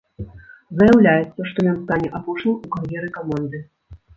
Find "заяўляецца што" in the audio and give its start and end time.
0.79-1.67